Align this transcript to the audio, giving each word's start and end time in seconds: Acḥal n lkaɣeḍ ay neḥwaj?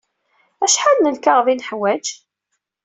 Acḥal 0.65 0.97
n 0.99 1.11
lkaɣeḍ 1.15 1.47
ay 1.47 1.55
neḥwaj? 1.57 2.05